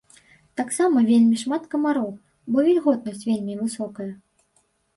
[0.61, 2.09] Таксама вельмі шмат камароў,
[2.55, 4.11] бо вільготнасць вельмі высокая.